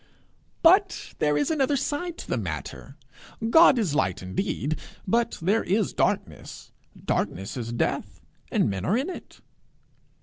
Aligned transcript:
'But 0.63 1.13
there 1.19 1.37
is 1.37 1.51
another 1.51 1.77
side 1.77 2.17
to 2.17 2.27
the 2.27 2.35
matter: 2.35 2.97
God 3.51 3.77
is 3.77 3.93
light 3.93 4.23
indeed, 4.23 4.79
but 5.05 5.37
there 5.39 5.63
is 5.63 5.93
darkness; 5.93 6.71
darkness 7.05 7.55
is 7.55 7.71
death, 7.71 8.19
and 8.51 8.67
men 8.67 8.83
are 8.83 8.97
in 8.97 9.11
it.' 9.11 9.41